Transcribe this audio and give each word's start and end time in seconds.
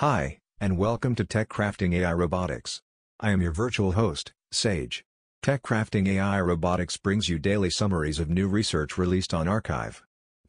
Hi, 0.00 0.38
and 0.58 0.78
welcome 0.78 1.14
to 1.16 1.26
Tech 1.26 1.50
Crafting 1.50 1.94
AI 1.94 2.14
Robotics. 2.14 2.80
I 3.20 3.32
am 3.32 3.42
your 3.42 3.52
virtual 3.52 3.92
host, 3.92 4.32
Sage. 4.50 5.04
Tech 5.42 5.62
Crafting 5.62 6.08
AI 6.08 6.40
Robotics 6.40 6.96
brings 6.96 7.28
you 7.28 7.38
daily 7.38 7.68
summaries 7.68 8.18
of 8.18 8.30
new 8.30 8.48
research 8.48 8.96
released 8.96 9.34
on 9.34 9.44
arXiv. 9.44 10.00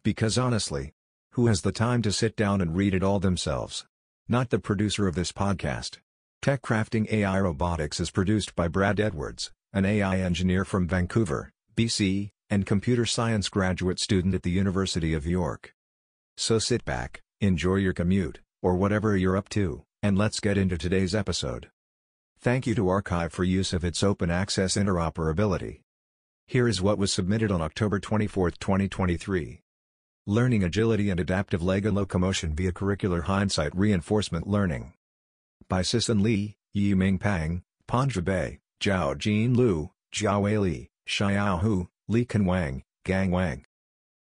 Because 0.05 0.37
honestly, 0.37 0.93
who 1.31 1.47
has 1.47 1.63
the 1.63 1.73
time 1.73 2.01
to 2.03 2.13
sit 2.13 2.37
down 2.37 2.61
and 2.61 2.77
read 2.77 2.93
it 2.93 3.03
all 3.03 3.19
themselves? 3.19 3.85
Not 4.29 4.51
the 4.51 4.57
producer 4.57 5.05
of 5.05 5.15
this 5.15 5.33
podcast. 5.33 5.97
Tech 6.41 6.61
Crafting 6.61 7.11
AI 7.11 7.41
Robotics 7.41 7.99
is 7.99 8.09
produced 8.09 8.55
by 8.55 8.69
Brad 8.69 9.01
Edwards, 9.01 9.51
an 9.73 9.83
AI 9.83 10.19
engineer 10.19 10.63
from 10.63 10.87
Vancouver, 10.87 11.51
BC, 11.75 12.29
and 12.49 12.65
computer 12.65 13.05
science 13.05 13.49
graduate 13.49 13.99
student 13.99 14.33
at 14.33 14.43
the 14.43 14.49
University 14.49 15.13
of 15.13 15.25
York. 15.25 15.73
So 16.37 16.57
sit 16.57 16.85
back, 16.85 17.21
enjoy 17.41 17.75
your 17.75 17.91
commute, 17.91 18.39
or 18.61 18.75
whatever 18.75 19.15
you're 19.17 19.37
up 19.37 19.49
to, 19.49 19.83
and 20.03 20.17
let's 20.17 20.39
get 20.39 20.57
into 20.57 20.77
today's 20.77 21.15
episode. 21.15 21.69
Thank 22.39 22.65
you 22.65 22.73
to 22.75 22.85
arXiv 22.85 23.31
for 23.31 23.43
use 23.43 23.71
of 23.71 23.83
its 23.83 24.01
open 24.01 24.31
access 24.31 24.75
interoperability. 24.75 25.81
Here 26.47 26.67
is 26.67 26.81
what 26.81 26.97
was 26.97 27.13
submitted 27.13 27.51
on 27.51 27.61
October 27.61 27.99
24, 27.99 28.51
2023. 28.51 29.61
Learning 30.27 30.63
Agility 30.63 31.09
and 31.09 31.19
Adaptive 31.19 31.63
Legged 31.63 31.93
Locomotion 31.93 32.55
via 32.55 32.71
Curricular 32.71 33.23
Hindsight 33.23 33.75
Reinforcement 33.75 34.47
Learning. 34.47 34.93
By 35.69 35.81
Sicen 35.81 36.21
Li, 36.21 36.57
Yiming 36.75 37.19
Pang, 37.19 37.63
Panja 37.87 38.23
Bai, 38.23 38.59
Zhao 38.81 39.17
Jin 39.17 39.53
Lu, 39.53 39.91
Jiawei 40.13 40.59
Li, 40.59 40.89
Xiao 41.07 41.61
Hu, 41.61 41.89
Li 42.07 42.25
Kan 42.25 42.45
Wang, 42.45 42.83
Gang 43.05 43.31
Wang. 43.31 43.65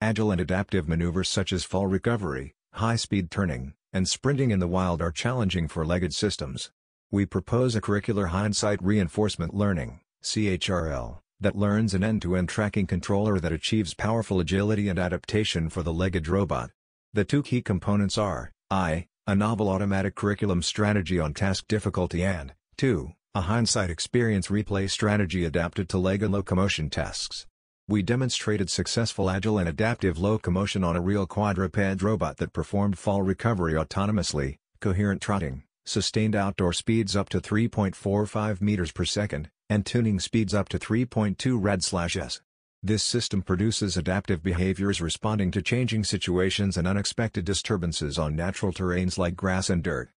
Agile 0.02 0.31
and 0.31 0.41
adaptive 0.41 0.88
maneuvers 0.88 1.30
such 1.30 1.52
as 1.52 1.63
fall 1.63 1.88
recovery, 1.88 2.53
high-speed 2.73 3.31
turning, 3.31 3.73
and 3.93 4.07
sprinting 4.07 4.52
in 4.52 4.59
the 4.59 4.67
wild 4.67 5.02
are 5.02 5.11
challenging 5.11 5.67
for 5.67 5.85
legged 5.85 6.13
systems. 6.13 6.71
We 7.11 7.25
propose 7.25 7.75
a 7.75 7.81
curricular 7.81 8.29
hindsight 8.29 8.83
reinforcement 8.83 9.53
learning 9.53 10.02
CHRL, 10.23 11.19
that 11.39 11.58
learns 11.58 11.94
an 11.94 12.03
end-to-end 12.03 12.47
tracking 12.47 12.88
controller 12.88 13.39
that 13.39 13.52
achieves 13.52 13.94
powerful 13.94 14.39
agility 14.39 14.88
and 14.88 14.97
adaptation 14.97 15.69
for 15.69 15.83
the 15.83 15.94
legged 15.94 16.27
robot. 16.27 16.72
The 17.13 17.25
two 17.25 17.44
key 17.44 17.61
components 17.61 18.17
are, 18.17 18.52
I, 18.72 19.08
a 19.27 19.35
novel 19.35 19.69
automatic 19.69 20.16
curriculum 20.16 20.61
strategy 20.61 21.19
on 21.19 21.33
task 21.33 21.67
difficulty 21.67 22.23
and, 22.23 22.53
2, 22.78 23.11
a 23.35 23.41
hindsight 23.41 23.89
experience 23.89 24.47
replay 24.47 24.89
strategy 24.89 25.44
adapted 25.44 25.89
to 25.89 25.97
legged 25.97 26.31
locomotion 26.31 26.89
tasks. 26.89 27.45
We 27.89 28.02
demonstrated 28.02 28.70
successful 28.70 29.30
agile 29.30 29.58
and 29.58 29.67
adaptive 29.67 30.17
locomotion 30.17 30.86
on 30.86 30.95
a 30.95 31.02
real 31.02 31.26
quadruped 31.26 32.02
robot 32.02 32.38
that 32.38 32.53
performed 32.53 32.98
fall 32.98 33.22
recovery 33.22 33.73
autonomously, 33.73 34.56
coherent 34.80 35.22
trotting, 35.22 35.64
sustained 35.86 36.34
outdoor 36.34 36.72
speeds 36.72 37.14
up 37.14 37.28
to 37.30 37.42
3.45 37.42 38.62
meters 38.62 38.94
per 38.94 39.03
second, 39.03 39.50
and 39.70 39.86
tuning 39.86 40.22
speeds 40.22 40.53
up 40.53 40.70
to 40.70 40.80
3.2 40.80 41.58
rad/s. 41.62 42.42
This 42.81 43.03
system 43.03 43.42
produces 43.42 43.97
adaptive 43.97 44.42
behaviors 44.42 45.02
responding 45.02 45.52
to 45.52 45.62
changing 45.62 46.06
situations 46.06 46.78
and 46.78 46.88
unexpected 46.88 47.44
disturbances 47.44 48.18
on 48.18 48.34
natural 48.34 48.72
terrains 48.72 49.18
like 49.18 49.36
grass 49.36 49.70
and 49.70 49.84
dirt. 49.84 50.09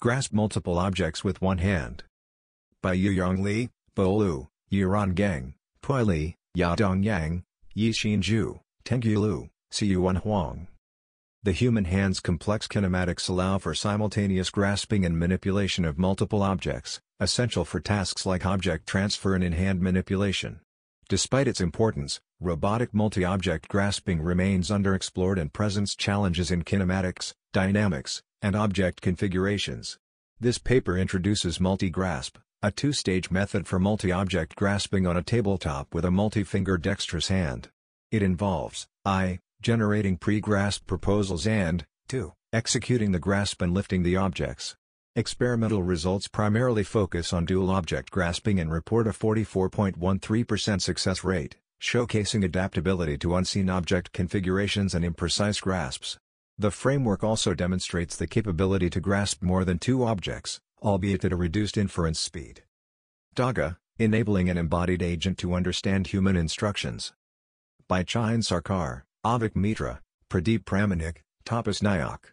Grasp 0.00 0.34
multiple 0.34 0.78
objects 0.78 1.24
with 1.24 1.40
one 1.40 1.58
hand. 1.58 2.04
By 2.82 2.94
Yuyang 2.94 3.42
Li, 3.42 3.70
Bo 3.94 4.16
Liu, 4.16 4.48
Yiran 4.70 5.14
Geng, 5.14 5.54
Pui 5.82 6.04
Li, 6.04 6.36
Yaodong 6.56 7.04
Yang, 7.04 7.44
Yixin 7.76 8.22
Zhu, 8.22 8.58
Tengyu 8.84 9.20
Liu, 9.20 9.50
Siyuan 9.72 10.18
Huang. 10.18 10.66
The 11.44 11.52
human 11.52 11.84
hand's 11.84 12.18
complex 12.18 12.66
kinematics 12.66 13.28
allow 13.28 13.58
for 13.58 13.72
simultaneous 13.72 14.50
grasping 14.50 15.04
and 15.06 15.16
manipulation 15.16 15.84
of 15.84 15.96
multiple 15.96 16.42
objects, 16.42 17.00
essential 17.20 17.64
for 17.64 17.78
tasks 17.78 18.26
like 18.26 18.44
object 18.44 18.88
transfer 18.88 19.36
and 19.36 19.44
in-hand 19.44 19.80
manipulation. 19.80 20.58
Despite 21.08 21.46
its 21.46 21.60
importance, 21.60 22.20
robotic 22.40 22.92
multi-object 22.92 23.68
grasping 23.68 24.20
remains 24.20 24.70
underexplored 24.70 25.40
and 25.40 25.52
presents 25.52 25.94
challenges 25.94 26.50
in 26.50 26.64
kinematics, 26.64 27.32
dynamics, 27.52 28.22
and 28.42 28.56
object 28.56 29.00
configurations. 29.00 29.98
This 30.40 30.58
paper 30.58 30.98
introduces 30.98 31.60
multi-grasp, 31.60 32.38
a 32.62 32.70
two-stage 32.70 33.30
method 33.30 33.66
for 33.66 33.78
multi-object 33.78 34.54
grasping 34.54 35.06
on 35.06 35.16
a 35.16 35.22
tabletop 35.22 35.94
with 35.94 36.04
a 36.04 36.10
multi-finger 36.10 36.76
dexterous 36.76 37.28
hand. 37.28 37.70
It 38.10 38.22
involves, 38.22 38.86
I, 39.02 39.38
generating 39.62 40.18
pre-grasp 40.18 40.86
proposals 40.86 41.46
and, 41.46 41.86
2, 42.08 42.34
executing 42.52 43.12
the 43.12 43.18
grasp 43.18 43.62
and 43.62 43.72
lifting 43.72 44.02
the 44.02 44.16
objects. 44.16 44.76
Experimental 45.16 45.82
results 45.82 46.28
primarily 46.28 46.82
focus 46.82 47.32
on 47.32 47.46
dual 47.46 47.70
object 47.70 48.10
grasping 48.10 48.60
and 48.60 48.70
report 48.70 49.06
a 49.06 49.10
44.13% 49.10 50.82
success 50.82 51.24
rate, 51.24 51.56
showcasing 51.80 52.44
adaptability 52.44 53.16
to 53.16 53.36
unseen 53.36 53.70
object 53.70 54.12
configurations 54.12 54.94
and 54.94 55.02
imprecise 55.02 55.62
grasps. 55.62 56.18
The 56.58 56.70
framework 56.70 57.24
also 57.24 57.54
demonstrates 57.54 58.16
the 58.16 58.26
capability 58.26 58.90
to 58.90 59.00
grasp 59.00 59.42
more 59.42 59.64
than 59.64 59.78
two 59.78 60.04
objects, 60.04 60.60
albeit 60.82 61.24
at 61.24 61.32
a 61.32 61.36
reduced 61.36 61.76
inference 61.76 62.18
speed. 62.18 62.62
TAGA, 63.34 63.78
enabling 63.98 64.48
an 64.48 64.56
embodied 64.56 65.02
agent 65.02 65.38
to 65.38 65.54
understand 65.54 66.06
human 66.06 66.36
instructions. 66.36 67.12
By 67.88 68.02
Chayan 68.02 68.42
Sarkar, 68.42 69.02
Avik 69.24 69.54
Mitra, 69.54 70.00
Pradeep 70.30 70.64
Pramanik, 70.64 71.18
Tapas 71.44 71.82
Nayak. 71.82 72.32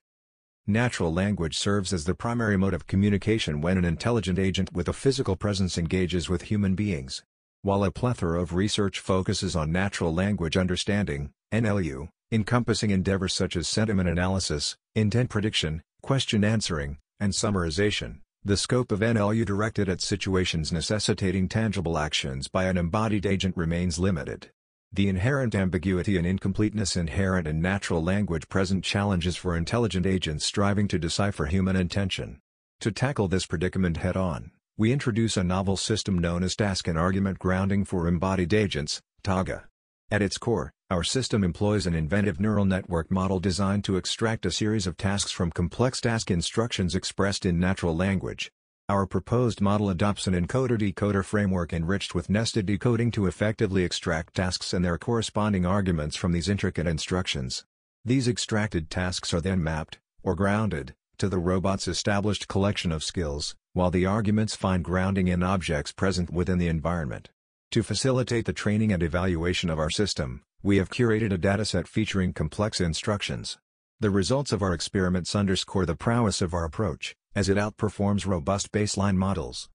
Natural 0.66 1.14
language 1.14 1.58
serves 1.58 1.94
as 1.94 2.06
the 2.06 2.14
primary 2.14 2.58
mode 2.58 2.74
of 2.74 2.88
communication 2.88 3.62
when 3.62 3.78
an 3.78 3.86
intelligent 3.86 4.38
agent 4.38 4.72
with 4.74 4.88
a 4.88 4.94
physical 4.94 5.36
presence 5.36 5.78
engages 5.78 6.30
with 6.30 6.44
human 6.44 6.76
beings. 6.76 7.24
While 7.62 7.84
a 7.84 7.92
plethora 7.92 8.42
of 8.42 8.54
research 8.54 9.00
focuses 9.00 9.56
on 9.56 9.72
natural 9.72 10.14
language 10.14 10.56
understanding, 10.56 11.32
NLU, 11.52 12.10
encompassing 12.32 12.92
endeavors 12.92 13.34
such 13.34 13.56
as 13.56 13.68
sentiment 13.68 14.10
analysis, 14.10 14.78
intent 14.96 15.30
prediction, 15.30 15.82
question 16.02 16.44
answering, 16.44 16.98
and 17.20 17.34
summarization, 17.34 18.20
the 18.44 18.56
scope 18.58 18.92
of 18.92 19.02
NLU 19.02 19.46
directed 19.46 19.90
at 19.90 20.02
situations 20.02 20.72
necessitating 20.72 21.50
tangible 21.50 21.98
actions 21.98 22.48
by 22.48 22.66
an 22.66 22.78
embodied 22.78 23.26
agent 23.26 23.58
remains 23.58 24.00
limited. 24.00 24.52
The 24.94 25.10
inherent 25.10 25.54
ambiguity 25.54 26.18
and 26.18 26.26
incompleteness 26.26 26.96
inherent 26.96 27.46
in 27.46 27.62
natural 27.62 28.02
language 28.02 28.48
present 28.48 28.86
challenges 28.86 29.36
for 29.36 29.58
intelligent 29.58 30.06
agents 30.06 30.46
striving 30.46 30.88
to 30.88 30.98
decipher 30.98 31.48
human 31.48 31.76
intention. 31.76 32.40
To 32.80 32.92
tackle 32.92 33.28
this 33.28 33.46
predicament 33.46 33.98
head-on, 33.98 34.52
we 34.78 34.94
introduce 34.94 35.36
a 35.36 35.44
novel 35.44 35.76
system 35.76 36.18
known 36.18 36.44
as 36.44 36.56
Task 36.56 36.88
and 36.88 36.98
Argument 36.98 37.40
Grounding 37.40 37.84
for 37.84 38.08
Embodied 38.08 38.54
Agents, 38.54 39.02
TAGA. 39.24 39.68
At 40.10 40.22
its 40.22 40.38
core, 40.38 40.72
our 40.90 41.04
system 41.04 41.44
employs 41.44 41.86
an 41.86 41.94
inventive 41.94 42.40
neural 42.40 42.64
network 42.64 43.12
model 43.12 43.42
designed 43.42 43.84
to 43.84 43.98
extract 43.98 44.46
a 44.46 44.52
series 44.52 44.88
of 44.88 44.96
tasks 44.96 45.32
from 45.32 45.52
complex 45.52 46.00
task 46.00 46.32
instructions 46.32 46.96
expressed 46.96 47.46
in 47.46 47.60
natural 47.60 47.94
language. 47.94 48.50
Our 48.88 49.06
proposed 49.06 49.60
model 49.60 49.90
adopts 49.90 50.28
an 50.28 50.34
encoder-decoder 50.34 51.26
framework 51.26 51.74
enriched 51.74 52.16
with 52.16 52.30
nested 52.30 52.66
decoding 52.66 53.12
to 53.12 53.26
effectively 53.26 53.84
extract 53.84 54.36
tasks 54.36 54.72
and 54.72 54.86
their 54.86 54.98
corresponding 54.98 55.66
arguments 55.66 56.16
from 56.16 56.32
these 56.32 56.48
intricate 56.48 56.88
instructions. 56.88 57.66
These 58.06 58.30
extracted 58.30 58.90
tasks 58.90 59.34
are 59.34 59.42
then 59.42 59.62
mapped, 59.62 60.00
or 60.24 60.36
grounded, 60.36 60.94
to 61.18 61.28
the 61.28 61.38
robot's 61.38 61.90
established 61.90 62.48
collection 62.48 62.94
of 62.94 63.04
skills, 63.04 63.58
while 63.74 63.92
the 63.92 64.06
arguments 64.06 64.56
find 64.56 64.86
grounding 64.86 65.28
in 65.28 65.44
objects 65.44 65.92
present 65.92 66.30
within 66.30 66.60
the 66.60 66.70
environment. 66.70 67.30
To 67.72 67.84
facilitate 67.84 68.46
the 68.46 68.54
training 68.54 68.94
and 68.94 69.04
evaluation 69.04 69.70
of 69.70 69.80
our 69.80 69.90
system, 69.90 70.44
we 70.64 70.78
have 70.78 70.90
curated 70.90 71.32
a 71.32 71.38
dataset 71.38 71.88
featuring 71.88 72.34
complex 72.34 72.82
instructions. 72.82 73.58
The 74.00 74.10
results 74.10 74.52
of 74.52 74.62
our 74.62 74.74
experiments 74.74 75.36
underscore 75.36 75.86
the 75.86 75.96
prowess 75.96 76.42
of 76.42 76.54
our 76.54 76.66
approach, 76.66 77.16
as 77.36 77.48
it 77.48 77.58
outperforms 77.58 78.26
robust 78.26 78.72
baseline 78.72 79.16
models. 79.16 79.70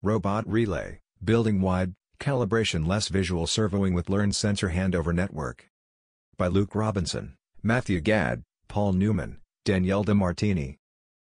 Robot 0.00 0.48
Relay, 0.48 1.00
Building 1.22 1.60
Wide, 1.60 1.94
Calibration 2.20 2.86
Less 2.86 3.08
Visual 3.08 3.46
Servoing 3.46 3.94
with 3.94 4.08
Learned 4.08 4.36
Sensor 4.36 4.70
Handover 4.70 5.14
Network. 5.14 5.68
By 6.36 6.46
Luke 6.46 6.74
Robinson, 6.74 7.36
Matthew 7.62 8.00
Gadd, 8.00 8.42
Paul 8.68 8.92
Newman, 8.92 9.40
Daniele 9.64 10.04
De 10.04 10.14
Martini. 10.14 10.78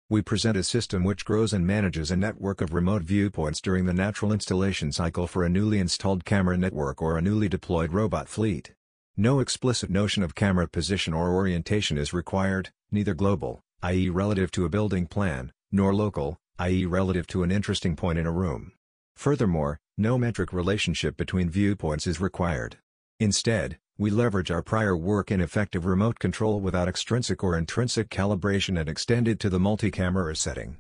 We 0.10 0.24
present 0.24 0.58
a 0.58 0.64
system 0.64 1.04
which 1.04 1.26
grows 1.26 1.54
and 1.54 1.66
manages 1.66 2.10
a 2.10 2.18
network 2.18 2.62
of 2.62 2.74
remote 2.74 3.04
viewpoints 3.04 3.62
during 3.62 3.86
the 3.86 3.94
natural 3.94 4.34
installation 4.34 4.92
cycle 4.92 5.28
for 5.28 5.44
a 5.44 5.50
newly 5.50 5.80
installed 5.80 6.26
camera 6.26 6.58
network 6.58 7.02
or 7.02 7.18
a 7.18 7.22
newly 7.22 7.48
deployed 7.48 7.94
robot 7.94 8.28
fleet. 8.28 8.74
No 9.22 9.42
explicit 9.42 9.90
notion 9.90 10.24
of 10.24 10.34
camera 10.34 10.66
position 10.66 11.14
or 11.14 11.34
orientation 11.34 11.98
is 11.98 12.14
required, 12.14 12.70
neither 12.90 13.14
global, 13.14 13.60
i.e. 13.84 14.08
relative 14.08 14.50
to 14.52 14.64
a 14.64 14.70
building 14.70 15.08
plan, 15.08 15.52
nor 15.74 15.94
local, 15.94 16.38
i.e. 16.58 16.86
relative 16.86 17.28
to 17.28 17.44
an 17.44 17.52
interesting 17.52 17.98
point 17.98 18.18
in 18.18 18.26
a 18.26 18.32
room. 18.32 18.72
Furthermore, 19.18 19.78
no 19.98 20.18
metric 20.18 20.54
relationship 20.54 21.18
between 21.18 21.50
viewpoints 21.50 22.08
is 22.08 22.22
required. 22.22 22.78
Instead, 23.20 23.78
We 24.02 24.10
leverage 24.10 24.50
our 24.50 24.62
prior 24.62 24.96
work 24.96 25.30
in 25.30 25.42
effective 25.42 25.86
remote 25.86 26.20
control 26.20 26.62
without 26.62 26.88
extrinsic 26.88 27.44
or 27.44 27.58
intrinsic 27.58 28.08
calibration 28.10 28.80
and 28.80 28.88
extend 28.88 29.28
it 29.28 29.42
to 29.42 29.50
the 29.50 29.60
multi-camera 29.60 30.38
setting. 30.38 30.78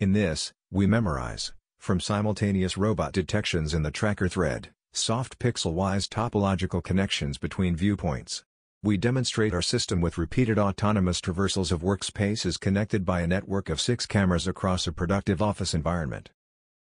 In 0.00 0.14
this, 0.14 0.54
we 0.70 0.86
memorize, 0.86 1.52
from 1.78 2.00
simultaneous 2.00 2.78
robot 2.78 3.12
detections 3.12 3.74
in 3.74 3.82
the 3.82 3.90
tracker 3.90 4.26
thread, 4.26 4.70
soft 4.92 5.38
pixel-wise 5.38 6.08
topological 6.08 6.82
connections 6.82 7.38
between 7.38 7.76
viewpoints. 7.76 8.44
We 8.82 8.96
demonstrate 8.96 9.54
our 9.54 9.62
system 9.62 10.00
with 10.00 10.18
repeated 10.18 10.58
autonomous 10.58 11.20
traversals 11.20 11.72
of 11.72 11.82
workspaces 11.82 12.58
connected 12.58 13.04
by 13.04 13.20
a 13.20 13.26
network 13.26 13.68
of 13.68 13.80
six 13.80 14.06
cameras 14.06 14.46
across 14.46 14.86
a 14.86 14.92
productive 14.92 15.40
office 15.40 15.74
environment. 15.74 16.30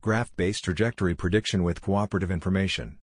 Graph-based 0.00 0.64
trajectory 0.64 1.14
prediction 1.14 1.62
with 1.62 1.81
cooperative 1.81 2.31
information. 2.31 2.99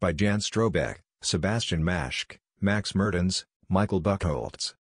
By 0.00 0.12
Jan 0.12 0.40
Strohbeck. 0.40 0.98
Sebastian 1.24 1.82
Maschke, 1.82 2.36
Max 2.60 2.94
Mertens, 2.94 3.46
Michael 3.70 4.02
Buchholz. 4.02 4.74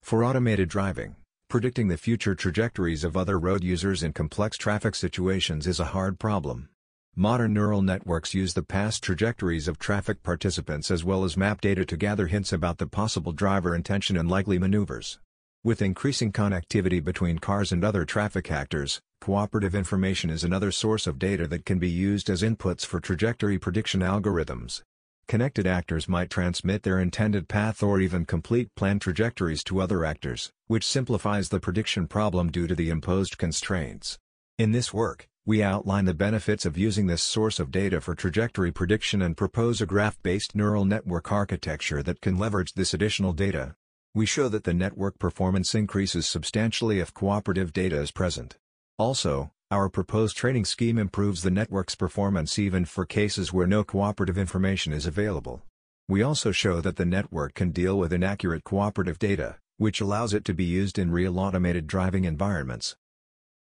For 0.00 0.24
automated 0.24 0.70
driving, 0.70 1.16
predicting 1.50 1.88
the 1.88 1.98
future 1.98 2.34
trajectories 2.34 3.04
of 3.04 3.18
other 3.18 3.38
road 3.38 3.62
users 3.62 4.02
in 4.02 4.14
complex 4.14 4.56
traffic 4.56 4.94
situations 4.94 5.66
is 5.66 5.78
a 5.80 5.92
hard 5.92 6.18
problem. 6.18 6.70
Modern 7.16 7.52
neural 7.54 7.80
networks 7.80 8.34
use 8.34 8.54
the 8.54 8.64
past 8.64 9.00
trajectories 9.00 9.68
of 9.68 9.78
traffic 9.78 10.24
participants 10.24 10.90
as 10.90 11.04
well 11.04 11.22
as 11.22 11.36
map 11.36 11.60
data 11.60 11.84
to 11.84 11.96
gather 11.96 12.26
hints 12.26 12.52
about 12.52 12.78
the 12.78 12.88
possible 12.88 13.30
driver 13.30 13.72
intention 13.72 14.16
and 14.16 14.28
likely 14.28 14.58
maneuvers. 14.58 15.20
With 15.62 15.80
increasing 15.80 16.32
connectivity 16.32 17.02
between 17.02 17.38
cars 17.38 17.70
and 17.70 17.84
other 17.84 18.04
traffic 18.04 18.50
actors, 18.50 19.00
cooperative 19.20 19.76
information 19.76 20.28
is 20.28 20.42
another 20.42 20.72
source 20.72 21.06
of 21.06 21.20
data 21.20 21.46
that 21.46 21.64
can 21.64 21.78
be 21.78 21.88
used 21.88 22.28
as 22.28 22.42
inputs 22.42 22.84
for 22.84 22.98
trajectory 22.98 23.60
prediction 23.60 24.00
algorithms. 24.00 24.82
Connected 25.28 25.68
actors 25.68 26.08
might 26.08 26.30
transmit 26.30 26.82
their 26.82 26.98
intended 26.98 27.46
path 27.46 27.80
or 27.80 28.00
even 28.00 28.24
complete 28.24 28.74
planned 28.74 29.02
trajectories 29.02 29.62
to 29.62 29.80
other 29.80 30.04
actors, 30.04 30.50
which 30.66 30.84
simplifies 30.84 31.50
the 31.50 31.60
prediction 31.60 32.08
problem 32.08 32.50
due 32.50 32.66
to 32.66 32.74
the 32.74 32.90
imposed 32.90 33.38
constraints. 33.38 34.18
In 34.58 34.72
this 34.72 34.92
work, 34.92 35.28
we 35.46 35.62
outline 35.62 36.06
the 36.06 36.14
benefits 36.14 36.64
of 36.64 36.78
using 36.78 37.06
this 37.06 37.22
source 37.22 37.60
of 37.60 37.70
data 37.70 38.00
for 38.00 38.14
trajectory 38.14 38.72
prediction 38.72 39.20
and 39.20 39.36
propose 39.36 39.82
a 39.82 39.86
graph-based 39.86 40.54
neural 40.54 40.86
network 40.86 41.30
architecture 41.30 42.02
that 42.02 42.22
can 42.22 42.38
leverage 42.38 42.72
this 42.72 42.94
additional 42.94 43.34
data. 43.34 43.74
We 44.14 44.24
show 44.24 44.48
that 44.48 44.64
the 44.64 44.72
network 44.72 45.18
performance 45.18 45.74
increases 45.74 46.26
substantially 46.26 46.98
if 46.98 47.12
cooperative 47.12 47.74
data 47.74 48.00
is 48.00 48.10
present. 48.10 48.56
Also, 48.98 49.50
our 49.70 49.90
proposed 49.90 50.34
training 50.34 50.64
scheme 50.64 50.96
improves 50.96 51.42
the 51.42 51.50
network's 51.50 51.94
performance 51.94 52.58
even 52.58 52.86
for 52.86 53.04
cases 53.04 53.52
where 53.52 53.66
no 53.66 53.84
cooperative 53.84 54.38
information 54.38 54.94
is 54.94 55.04
available. 55.04 55.60
We 56.08 56.22
also 56.22 56.52
show 56.52 56.80
that 56.80 56.96
the 56.96 57.04
network 57.04 57.52
can 57.52 57.70
deal 57.70 57.98
with 57.98 58.14
inaccurate 58.14 58.64
cooperative 58.64 59.18
data, 59.18 59.56
which 59.76 60.00
allows 60.00 60.32
it 60.32 60.46
to 60.46 60.54
be 60.54 60.64
used 60.64 60.98
in 60.98 61.10
real 61.10 61.38
automated 61.38 61.86
driving 61.86 62.24
environments. 62.24 62.96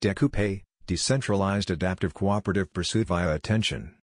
Decoupe, 0.02 0.64
Decentralized 0.86 1.72
Adaptive 1.72 2.14
Cooperative 2.14 2.74
Pursuit 2.74 3.08
via 3.08 3.34
Attention. 3.34 3.96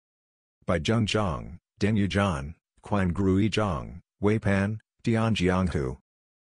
By 0.65 0.79
Zheng 0.79 1.05
Zhang, 1.06 1.59
Dengyu 1.79 2.09
Zhan, 2.09 2.55
Grui 2.82 3.50
Zhang, 3.50 4.00
Wei 4.19 4.38
Pan, 4.38 4.81
Tianjiang 5.05 5.75
Hu. 5.75 5.99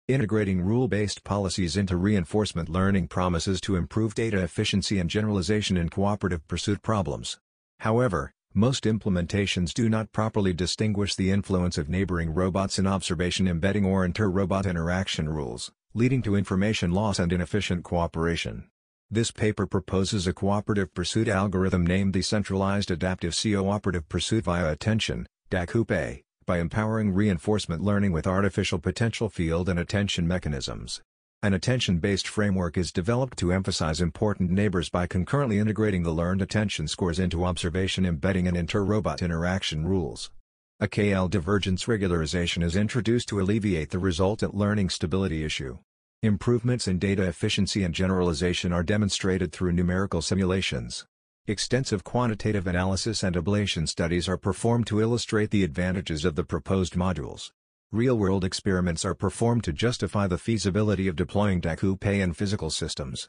Integrating 0.07 0.61
rule-based 0.61 1.25
policies 1.25 1.75
into 1.75 1.97
reinforcement 1.97 2.69
learning 2.69 3.09
promises 3.09 3.59
to 3.59 3.75
improve 3.75 4.15
data 4.15 4.41
efficiency 4.41 4.97
and 4.97 5.09
generalization 5.09 5.75
in 5.75 5.89
cooperative 5.89 6.47
pursuit 6.47 6.81
problems. 6.81 7.37
However, 7.81 8.33
most 8.53 8.85
implementations 8.85 9.73
do 9.73 9.89
not 9.89 10.13
properly 10.13 10.53
distinguish 10.53 11.15
the 11.15 11.31
influence 11.31 11.77
of 11.77 11.89
neighboring 11.89 12.33
robots 12.33 12.79
in 12.79 12.87
observation 12.87 13.45
embedding 13.45 13.83
or 13.83 14.05
inter-robot 14.05 14.65
interaction 14.65 15.27
rules, 15.27 15.73
leading 15.93 16.21
to 16.21 16.37
information 16.37 16.91
loss 16.91 17.19
and 17.19 17.33
inefficient 17.33 17.83
cooperation. 17.83 18.69
This 19.13 19.29
paper 19.29 19.67
proposes 19.67 20.25
a 20.25 20.33
cooperative 20.33 20.91
pursuit 20.95 21.27
algorithm 21.27 21.85
named 21.85 22.13
Decentralized 22.13 22.89
Adaptive 22.89 23.39
Cooperative 23.39 24.09
Pursuit 24.09 24.43
via 24.43 24.71
Attention, 24.71 25.27
DACOOPE, 25.51 26.23
by 26.47 26.57
empowering 26.57 27.13
reinforcement 27.13 27.83
learning 27.83 28.11
with 28.11 28.25
artificial 28.25 28.79
potential 28.79 29.29
field 29.29 29.69
and 29.69 29.77
attention 29.77 30.27
mechanisms. 30.27 30.99
An 31.43 31.53
attention-based 31.53 32.27
framework 32.27 32.75
is 32.75 32.91
developed 32.91 33.37
to 33.37 33.53
emphasize 33.53 34.01
important 34.01 34.49
neighbors 34.49 34.89
by 34.89 35.05
concurrently 35.05 35.59
integrating 35.59 36.01
the 36.01 36.11
learned 36.11 36.41
attention 36.41 36.87
scores 36.87 37.19
into 37.19 37.45
observation 37.45 38.07
embedding 38.07 38.47
and 38.47 38.57
inter-robot 38.57 39.21
interaction 39.21 39.85
rules. 39.85 40.31
A 40.79 40.87
KL 40.87 41.29
divergence 41.29 41.85
regularization 41.85 42.63
is 42.63 42.75
introduced 42.75 43.29
to 43.29 43.39
alleviate 43.39 43.91
the 43.91 43.99
resultant 43.99 44.55
learning 44.55 44.89
stability 44.89 45.43
issue. 45.43 45.77
Improvements 46.23 46.87
in 46.87 46.99
data 46.99 47.23
efficiency 47.23 47.83
and 47.83 47.93
generalization 47.93 48.71
are 48.71 48.81
demonstrated 48.81 49.51
through 49.51 49.73
numerical 49.73 50.21
simulations. 50.21 51.05
Extensive 51.47 52.05
quantitative 52.05 52.65
analysis 52.65 53.23
and 53.23 53.35
ablation 53.35 53.89
studies 53.89 54.29
are 54.29 54.37
performed 54.37 54.87
to 54.87 55.01
illustrate 55.01 55.51
the 55.51 55.65
advantages 55.65 56.23
of 56.23 56.35
the 56.35 56.45
proposed 56.45 56.93
modules. 56.93 57.51
Real-world 57.91 58.45
experiments 58.45 59.03
are 59.03 59.13
performed 59.13 59.65
to 59.65 59.73
justify 59.73 60.25
the 60.25 60.37
feasibility 60.37 61.09
of 61.09 61.17
deploying 61.17 61.59
Decoupe 61.59 62.21
in 62.21 62.31
physical 62.31 62.69
systems. 62.69 63.27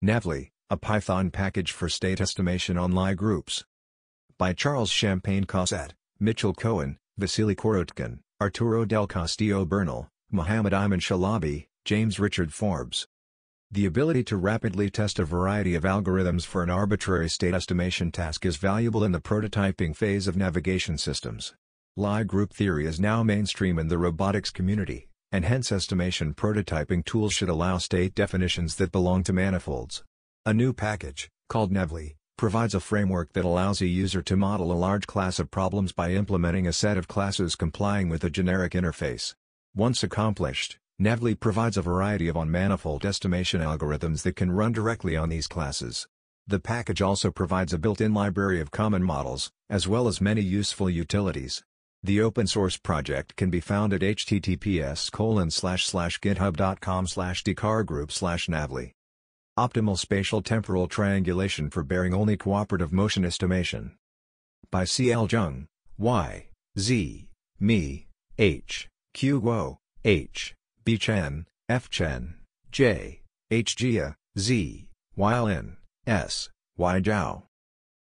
navlie, 0.00 0.52
a 0.70 0.76
Python 0.76 1.32
package 1.32 1.72
for 1.72 1.88
state 1.88 2.20
estimation 2.20 2.78
on 2.78 2.92
Lie 2.92 3.14
groups. 3.14 3.64
By 4.38 4.52
Charles 4.52 4.90
Champagne 4.90 5.46
Cossette, 5.46 5.94
Mitchell 6.20 6.54
Cohen, 6.54 6.96
Vasily 7.18 7.56
Korotkin, 7.56 8.20
Arturo 8.40 8.84
del 8.84 9.08
Castillo 9.08 9.64
Bernal, 9.64 10.08
Mohammed 10.30 10.72
Iman 10.72 11.00
Shalabi, 11.00 11.66
James 11.84 12.20
Richard 12.20 12.52
Forbes. 12.52 13.06
The 13.70 13.86
ability 13.86 14.24
to 14.24 14.36
rapidly 14.36 14.90
test 14.90 15.18
a 15.18 15.24
variety 15.24 15.74
of 15.74 15.84
algorithms 15.84 16.44
for 16.44 16.62
an 16.62 16.70
arbitrary 16.70 17.28
state 17.28 17.54
estimation 17.54 18.12
task 18.12 18.44
is 18.44 18.56
valuable 18.56 19.02
in 19.02 19.12
the 19.12 19.20
prototyping 19.20 19.96
phase 19.96 20.26
of 20.26 20.36
navigation 20.36 20.98
systems. 20.98 21.54
Lie 21.96 22.24
group 22.24 22.52
theory 22.52 22.86
is 22.86 23.00
now 23.00 23.22
mainstream 23.22 23.78
in 23.78 23.88
the 23.88 23.98
robotics 23.98 24.50
community, 24.50 25.08
and 25.32 25.44
hence 25.44 25.72
estimation 25.72 26.34
prototyping 26.34 27.04
tools 27.04 27.32
should 27.32 27.48
allow 27.48 27.78
state 27.78 28.14
definitions 28.14 28.76
that 28.76 28.92
belong 28.92 29.22
to 29.24 29.32
manifolds. 29.32 30.04
A 30.44 30.52
new 30.52 30.72
package, 30.72 31.30
called 31.48 31.72
navlie, 31.72 32.16
provides 32.36 32.74
a 32.74 32.80
framework 32.80 33.32
that 33.32 33.44
allows 33.44 33.80
a 33.80 33.86
user 33.86 34.22
to 34.22 34.36
model 34.36 34.70
a 34.70 34.74
large 34.74 35.06
class 35.06 35.38
of 35.38 35.50
problems 35.50 35.92
by 35.92 36.12
implementing 36.12 36.66
a 36.66 36.72
set 36.72 36.98
of 36.98 37.08
classes 37.08 37.56
complying 37.56 38.08
with 38.08 38.22
a 38.22 38.30
generic 38.30 38.72
interface. 38.72 39.34
Once 39.74 40.02
accomplished, 40.02 40.79
navlie 41.00 41.34
provides 41.34 41.78
a 41.78 41.82
variety 41.82 42.28
of 42.28 42.36
on-manifold 42.36 43.06
estimation 43.06 43.62
algorithms 43.62 44.20
that 44.20 44.36
can 44.36 44.52
run 44.52 44.70
directly 44.70 45.16
on 45.16 45.30
these 45.30 45.48
classes. 45.48 46.06
The 46.46 46.60
package 46.60 47.00
also 47.00 47.30
provides 47.30 47.72
a 47.72 47.78
built-in 47.78 48.12
library 48.12 48.60
of 48.60 48.70
common 48.70 49.02
models, 49.02 49.50
as 49.70 49.88
well 49.88 50.08
as 50.08 50.20
many 50.20 50.42
useful 50.42 50.90
utilities. 50.90 51.62
The 52.02 52.20
open 52.20 52.46
source 52.46 52.76
project 52.76 53.34
can 53.36 53.48
be 53.48 53.60
found 53.60 53.94
at 53.94 54.02
https 54.02 55.10
github.com 56.20 57.06
slash 58.10 58.48
navlie. 58.48 58.92
Optimal 59.58 59.98
spatial 59.98 60.42
temporal 60.42 60.86
triangulation 60.86 61.70
for 61.70 61.82
bearing-only 61.82 62.36
cooperative 62.36 62.92
motion 62.92 63.24
estimation. 63.24 63.96
By 64.70 64.84
C. 64.84 65.10
L. 65.10 65.26
Jung, 65.26 65.66
Y, 65.96 66.48
Z, 66.78 67.28
Mi, 67.58 68.06
H, 68.38 68.88
Q. 69.14 69.40
Guo, 69.40 69.78
H. 70.04 70.54
B 70.82 70.96
Chen, 70.96 71.44
F 71.68 71.90
Chen, 71.90 72.36
J, 72.72 73.20
H 73.50 73.76
Jia, 73.76 74.14
Z, 74.38 74.88
Yn, 75.18 75.76
S, 76.06 76.48
Y 76.78 77.00
Zhao. 77.00 77.42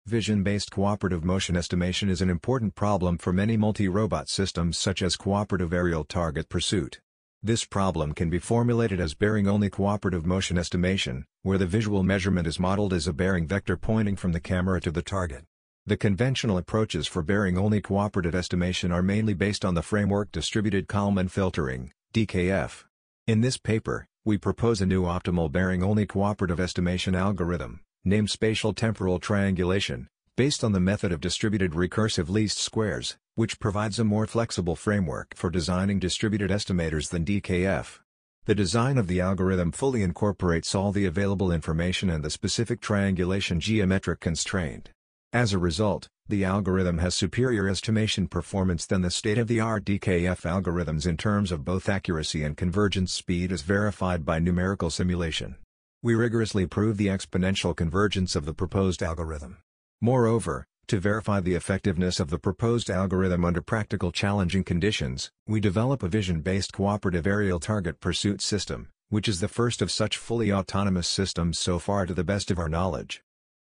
Vision-based 0.07 0.71
cooperative 0.71 1.23
motion 1.23 1.55
estimation 1.55 2.09
is 2.09 2.19
an 2.23 2.31
important 2.31 2.73
problem 2.73 3.19
for 3.19 3.31
many 3.31 3.57
multi-robot 3.57 4.27
systems 4.27 4.75
such 4.79 5.03
as 5.03 5.15
cooperative 5.15 5.71
aerial 5.71 6.03
target 6.03 6.49
pursuit. 6.49 6.99
This 7.43 7.63
problem 7.63 8.13
can 8.13 8.31
be 8.31 8.39
formulated 8.39 8.99
as 8.99 9.13
bearing-only 9.13 9.69
cooperative 9.69 10.25
motion 10.25 10.57
estimation, 10.57 11.25
where 11.43 11.59
the 11.59 11.67
visual 11.67 12.01
measurement 12.01 12.47
is 12.47 12.59
modeled 12.59 12.93
as 12.93 13.07
a 13.07 13.13
bearing 13.13 13.45
vector 13.45 13.77
pointing 13.77 14.15
from 14.15 14.31
the 14.31 14.39
camera 14.39 14.81
to 14.81 14.89
the 14.89 15.03
target. 15.03 15.43
The 15.85 15.97
conventional 15.97 16.57
approaches 16.57 17.05
for 17.05 17.21
bearing-only 17.21 17.81
cooperative 17.81 18.33
estimation 18.33 18.91
are 18.91 19.03
mainly 19.03 19.35
based 19.35 19.63
on 19.63 19.75
the 19.75 19.83
framework 19.83 20.31
distributed 20.31 20.87
Kalman 20.87 21.27
filtering, 21.27 21.91
DKF. 22.13 22.83
In 23.25 23.41
this 23.41 23.57
paper, 23.57 24.05
we 24.23 24.37
propose 24.37 24.81
a 24.81 24.85
new 24.85 25.01
optimal 25.01 25.51
bearing-only 25.51 26.05
cooperative 26.05 26.59
estimation 26.59 27.15
algorithm, 27.15 27.79
named 28.05 28.29
spatial 28.29 28.71
temporal 28.71 29.17
triangulation, 29.17 30.07
based 30.37 30.63
on 30.63 30.73
the 30.73 30.79
method 30.79 31.11
of 31.11 31.21
distributed 31.21 31.71
recursive 31.71 32.29
least 32.29 32.59
squares, 32.59 33.17
which 33.33 33.59
provides 33.59 33.97
a 33.97 34.03
more 34.03 34.27
flexible 34.27 34.75
framework 34.75 35.35
for 35.35 35.49
designing 35.49 35.97
distributed 35.97 36.51
estimators 36.51 37.09
than 37.09 37.25
DKF. 37.25 37.97
The 38.45 38.53
design 38.53 38.99
of 38.99 39.07
the 39.07 39.19
algorithm 39.19 39.71
fully 39.71 40.03
incorporates 40.03 40.75
all 40.75 40.91
the 40.91 41.05
available 41.05 41.51
information 41.51 42.11
and 42.11 42.23
the 42.23 42.29
specific 42.29 42.79
triangulation 42.79 43.59
geometric 43.59 44.19
constraint. 44.19 44.91
As 45.31 45.51
a 45.51 45.57
result, 45.57 46.09
The 46.29 46.45
algorithm 46.45 46.99
has 46.99 47.15
superior 47.15 47.67
estimation 47.67 48.29
performance 48.29 48.85
than 48.85 49.01
the 49.01 49.11
state-of-the-art 49.11 49.83
DKF 49.83 50.43
algorithms 50.43 51.05
in 51.05 51.17
terms 51.17 51.51
of 51.51 51.65
both 51.65 51.89
accuracy 51.89 52.43
and 52.43 52.55
convergence 52.55 53.11
speed 53.11 53.51
as 53.51 53.61
verified 53.61 54.25
by 54.25 54.39
numerical 54.39 54.89
simulation. 54.89 55.57
We 56.01 56.15
rigorously 56.15 56.65
prove 56.65 56.95
the 56.95 57.07
exponential 57.07 57.75
convergence 57.75 58.37
of 58.37 58.45
the 58.45 58.53
proposed 58.53 59.03
algorithm. 59.03 59.57
Moreover, 59.99 60.65
to 60.87 60.99
verify 60.99 61.41
the 61.41 61.55
effectiveness 61.55 62.21
of 62.21 62.29
the 62.29 62.39
proposed 62.39 62.89
algorithm 62.89 63.43
under 63.43 63.61
practical 63.61 64.13
challenging 64.13 64.63
conditions, 64.63 65.29
we 65.45 65.59
develop 65.59 66.03
a 66.03 66.07
vision-based 66.07 66.71
cooperative 66.71 67.27
aerial 67.27 67.59
target 67.59 67.99
pursuit 67.99 68.41
system, 68.41 68.87
which 69.09 69.27
is 69.27 69.41
the 69.41 69.49
first 69.49 69.81
of 69.81 69.91
such 69.91 70.17
fully 70.17 70.53
autonomous 70.53 71.07
systems 71.07 71.59
so 71.59 71.79
far 71.79 72.05
to 72.05 72.13
the 72.13 72.23
best 72.23 72.49
of 72.49 72.59
our 72.59 72.69
knowledge. 72.69 73.21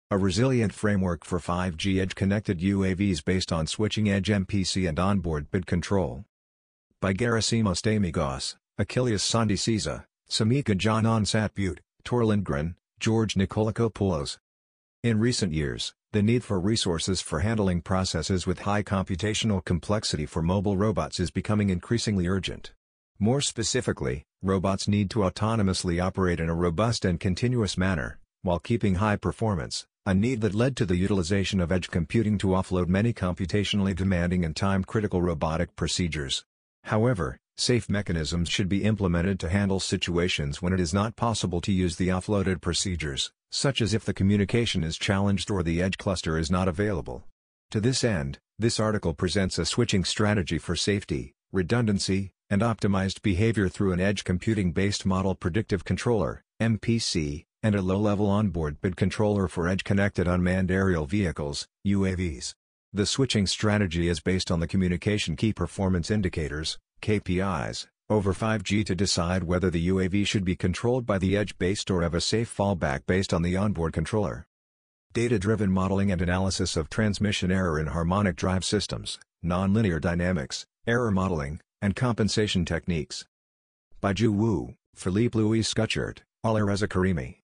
A 0.09 0.17
resilient 0.17 0.71
framework 0.71 1.25
for 1.25 1.37
5G 1.37 1.99
edge-connected 1.99 2.61
UAVs 2.61 3.25
based 3.25 3.51
on 3.51 3.67
switching 3.67 4.09
edge 4.09 4.29
MPC 4.29 4.87
and 4.87 4.97
onboard 4.97 5.51
PID 5.51 5.65
control. 5.65 6.23
By 7.01 7.13
Gerasimos 7.13 7.81
Stamigos, 7.81 8.55
Achilles 8.77 9.21
Sandisiza, 9.21 10.05
Samika 10.29 10.77
Janan 10.77 11.25
Satbut, 11.25 11.79
Tor 12.05 12.23
Lindgren, 12.23 12.77
George 13.01 13.33
Nikolakopoulos. 13.35 14.37
In 15.03 15.19
recent 15.19 15.51
years, 15.51 15.93
the 16.13 16.23
need 16.23 16.41
for 16.41 16.57
resources 16.57 17.19
for 17.19 17.41
handling 17.41 17.81
processes 17.81 18.47
with 18.47 18.59
high 18.59 18.83
computational 18.83 19.63
complexity 19.65 20.25
for 20.25 20.41
mobile 20.41 20.77
robots 20.77 21.19
is 21.19 21.31
becoming 21.31 21.69
increasingly 21.69 22.29
urgent. 22.29 22.71
More 23.19 23.41
specifically, 23.41 24.23
robots 24.41 24.87
need 24.87 25.09
to 25.09 25.19
autonomously 25.19 26.01
operate 26.01 26.39
in 26.39 26.47
a 26.47 26.55
robust 26.55 27.03
and 27.03 27.19
continuous 27.19 27.77
manner, 27.77 28.19
while 28.41 28.59
keeping 28.59 28.95
high 28.95 29.17
performance, 29.17 29.85
a 30.07 30.13
need 30.13 30.39
that 30.39 30.55
led 30.55 30.77
to 30.77 30.85
the 30.85 30.95
utilization 30.95 31.59
of 31.59 31.69
edge 31.69 31.89
computing 31.91 32.37
to 32.37 32.47
offload 32.47 32.87
many 32.87 33.11
computationally 33.11 33.93
demanding 33.93 34.45
and 34.45 34.55
time-critical 34.55 35.21
robotic 35.21 35.75
procedures. 35.75 36.45
However, 36.85 37.37
safe 37.57 37.89
mechanisms 37.89 38.47
should 38.47 38.69
be 38.69 38.85
implemented 38.85 39.37
to 39.41 39.49
handle 39.49 39.81
situations 39.81 40.61
when 40.61 40.71
it 40.71 40.79
is 40.79 40.93
not 40.93 41.17
possible 41.17 41.59
to 41.59 41.73
use 41.73 41.97
the 41.97 42.07
offloaded 42.07 42.61
procedures, 42.61 43.33
such 43.51 43.81
as 43.81 43.93
if 43.93 44.05
the 44.05 44.13
communication 44.13 44.81
is 44.81 44.97
challenged 44.97 45.51
or 45.51 45.61
the 45.61 45.81
edge 45.81 45.97
cluster 45.97 46.37
is 46.37 46.49
not 46.49 46.69
available. 46.69 47.25
To 47.71 47.81
this 47.81 48.05
end, 48.05 48.39
this 48.57 48.79
article 48.79 49.13
presents 49.13 49.59
a 49.59 49.65
switching 49.65 50.05
strategy 50.05 50.57
for 50.57 50.77
safety, 50.77 51.33
redundancy, 51.51 52.31
and 52.49 52.61
optimized 52.61 53.21
behavior 53.23 53.67
through 53.67 53.91
an 53.91 53.99
edge 53.99 54.23
computing-based 54.23 55.05
model 55.05 55.35
predictive 55.35 55.83
controller, 55.83 56.45
MPC, 56.61 57.43
and 57.67 57.75
a 57.75 57.81
low-level 57.81 58.29
onboard 58.29 58.79
PID 58.81 58.95
controller 58.95 59.49
for 59.49 59.67
edge-connected 59.67 60.25
unmanned 60.25 60.71
aerial 60.71 61.05
vehicles, 61.05 61.67
UAVs. 61.85 62.53
The 62.93 63.05
switching 63.05 63.45
strategy 63.45 64.07
is 64.07 64.21
based 64.21 64.49
on 64.51 64.61
the 64.61 64.67
Communication 64.67 65.35
Key 65.35 65.51
Performance 65.51 66.09
Indicators, 66.09 66.77
KPIs, 67.01 67.87
over 68.09 68.33
5G 68.33 68.85
to 68.85 68.95
decide 68.95 69.43
whether 69.43 69.69
the 69.69 69.85
UAV 69.89 70.25
should 70.25 70.45
be 70.45 70.55
controlled 70.55 71.05
by 71.05 71.17
the 71.17 71.35
edge-based 71.35 71.91
or 71.91 72.03
have 72.03 72.13
a 72.13 72.21
safe 72.21 72.55
fallback 72.55 73.01
based 73.05 73.33
on 73.33 73.41
the 73.41 73.57
onboard 73.57 73.91
controller. 73.91 74.45
Data-driven 75.11 75.69
modeling 75.69 76.09
and 76.09 76.21
analysis 76.21 76.77
of 76.77 76.89
transmission 76.89 77.51
error 77.51 77.77
in 77.77 77.87
harmonic 77.87 78.37
drive 78.37 78.63
systems, 78.63 79.19
nonlinear 79.43 79.99
dynamics, 79.99 80.65
error 80.87 81.11
modeling, 81.11 81.59
and 81.81 81.97
compensation 81.97 82.63
techniques. 82.63 83.25
By 83.99 84.13
Ju 84.13 84.31
Wu, 84.31 84.75
Philippe 84.95 85.37
Louis 85.37 85.63
Schuchert, 85.63 86.19
Alireza 86.45 86.87
Karimi. 86.87 87.39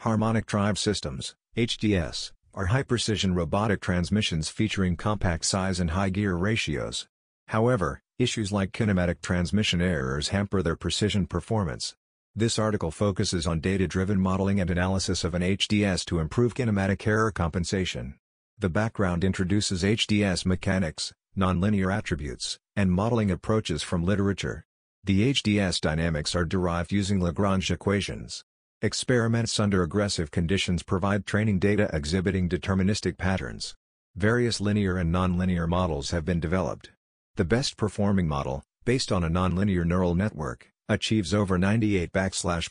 Harmonic 0.00 0.46
Drive 0.46 0.78
Systems, 0.78 1.34
HDS, 1.58 2.32
are 2.54 2.66
high-precision 2.66 3.34
robotic 3.34 3.82
transmissions 3.82 4.48
featuring 4.48 4.96
compact 4.96 5.44
size 5.44 5.78
and 5.78 5.90
high 5.90 6.08
gear 6.08 6.34
ratios. 6.36 7.06
However, 7.48 8.00
issues 8.18 8.50
like 8.50 8.72
kinematic 8.72 9.20
transmission 9.20 9.82
errors 9.82 10.28
hamper 10.28 10.62
their 10.62 10.74
precision 10.74 11.26
performance. 11.26 11.96
This 12.34 12.58
article 12.58 12.90
focuses 12.90 13.46
on 13.46 13.60
data-driven 13.60 14.18
modeling 14.18 14.58
and 14.58 14.70
analysis 14.70 15.22
of 15.22 15.34
an 15.34 15.42
HDS 15.42 16.06
to 16.06 16.18
improve 16.18 16.54
kinematic 16.54 17.06
error 17.06 17.30
compensation. 17.30 18.14
The 18.58 18.70
background 18.70 19.22
introduces 19.22 19.82
HDS 19.82 20.46
mechanics, 20.46 21.12
nonlinear 21.36 21.94
attributes, 21.94 22.58
and 22.74 22.90
modeling 22.90 23.30
approaches 23.30 23.82
from 23.82 24.06
literature. 24.06 24.64
The 25.04 25.30
HDS 25.34 25.78
dynamics 25.78 26.34
are 26.34 26.46
derived 26.46 26.90
using 26.90 27.20
Lagrange 27.20 27.70
equations. 27.70 28.44
Experiments 28.82 29.60
under 29.60 29.82
aggressive 29.82 30.30
conditions 30.30 30.82
provide 30.82 31.26
training 31.26 31.58
data 31.58 31.90
exhibiting 31.92 32.48
deterministic 32.48 33.18
patterns. 33.18 33.74
Various 34.16 34.58
linear 34.58 34.96
and 34.96 35.14
nonlinear 35.14 35.68
models 35.68 36.12
have 36.12 36.24
been 36.24 36.40
developed. 36.40 36.90
The 37.36 37.44
best 37.44 37.76
performing 37.76 38.26
model, 38.26 38.62
based 38.86 39.12
on 39.12 39.22
a 39.22 39.28
nonlinear 39.28 39.84
neural 39.84 40.14
network, 40.14 40.70
achieves 40.88 41.34
over 41.34 41.58
98 41.58 42.10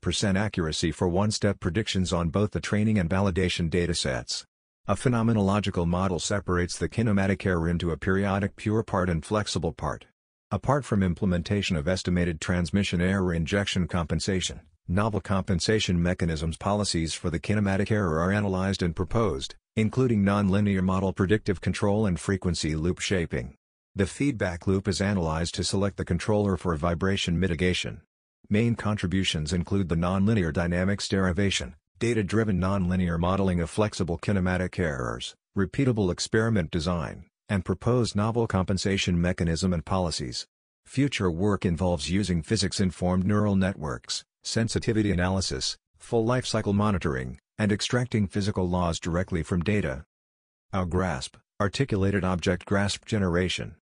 percent 0.01 0.35
accuracy 0.35 0.91
for 0.91 1.07
one-step 1.07 1.59
predictions 1.59 2.11
on 2.11 2.29
both 2.29 2.53
the 2.53 2.59
training 2.59 2.97
and 2.97 3.07
validation 3.07 3.69
datasets. 3.69 4.45
A 4.87 4.95
phenomenological 4.95 5.85
model 5.85 6.17
separates 6.17 6.75
the 6.75 6.89
kinematic 6.89 7.45
error 7.45 7.69
into 7.69 7.91
a 7.91 7.97
periodic 7.97 8.55
pure 8.55 8.81
part 8.81 9.11
and 9.11 9.23
flexible 9.23 9.73
part. 9.73 10.07
Apart 10.49 10.85
from 10.85 11.03
implementation 11.03 11.75
of 11.75 11.87
estimated 11.87 12.41
transmission 12.41 12.99
error 12.99 13.31
injection 13.31 13.87
compensation, 13.87 14.61
Novel 14.91 15.21
compensation 15.21 16.01
mechanisms 16.01 16.57
policies 16.57 17.13
for 17.13 17.29
the 17.29 17.39
kinematic 17.39 17.91
error 17.91 18.19
are 18.21 18.31
analyzed 18.31 18.81
and 18.81 18.95
proposed, 18.95 19.53
including 19.75 20.23
nonlinear 20.23 20.81
model 20.81 21.13
predictive 21.13 21.61
control 21.61 22.07
and 22.07 22.19
frequency 22.19 22.75
loop 22.75 22.97
shaping. 22.97 23.53
The 23.93 24.07
feedback 24.07 24.65
loop 24.65 24.87
is 24.87 24.99
analyzed 24.99 25.53
to 25.55 25.63
select 25.63 25.97
the 25.97 26.05
controller 26.05 26.57
for 26.57 26.75
vibration 26.75 27.39
mitigation. 27.39 28.01
Main 28.49 28.73
contributions 28.73 29.53
include 29.53 29.89
the 29.89 29.95
nonlinear 29.95 30.51
dynamics 30.51 31.07
derivation, 31.07 31.75
data-driven 31.99 32.59
nonlinear 32.59 33.19
modeling 33.19 33.61
of 33.61 33.69
flexible 33.69 34.17
kinematic 34.17 34.79
errors, 34.79 35.35
repeatable 35.55 36.11
experiment 36.11 36.71
design, 36.71 37.25
and 37.47 37.63
proposed 37.63 38.15
novel 38.15 38.47
compensation 38.47 39.21
mechanism 39.21 39.71
and 39.71 39.85
policies. 39.85 40.47
Future 40.87 41.29
work 41.29 41.63
involves 41.63 42.09
using 42.09 42.41
physics-informed 42.41 43.23
neural 43.23 43.55
networks, 43.55 44.23
sensitivity 44.49 45.11
analysis, 45.11 45.77
full 45.97 46.25
lifecycle 46.25 46.73
monitoring, 46.73 47.39
and 47.57 47.71
extracting 47.71 48.27
physical 48.27 48.67
laws 48.67 48.99
directly 48.99 49.43
from 49.43 49.61
data. 49.61 50.03
AO-Grasp, 50.73 51.37
Articulated 51.61 52.23
Object 52.23 52.65
Grasp 52.65 53.05
Generation. 53.05 53.75